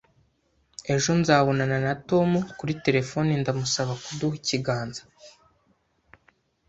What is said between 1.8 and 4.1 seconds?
na Tom kuri terefone ndamusaba